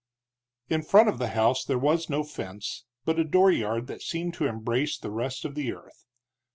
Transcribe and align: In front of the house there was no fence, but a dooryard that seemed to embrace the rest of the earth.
In 0.67 0.81
front 0.81 1.09
of 1.09 1.19
the 1.19 1.27
house 1.37 1.63
there 1.63 1.77
was 1.77 2.09
no 2.09 2.23
fence, 2.23 2.85
but 3.05 3.19
a 3.19 3.23
dooryard 3.23 3.85
that 3.85 4.01
seemed 4.01 4.33
to 4.33 4.47
embrace 4.47 4.97
the 4.97 5.11
rest 5.11 5.45
of 5.45 5.53
the 5.53 5.71
earth. 5.73 6.05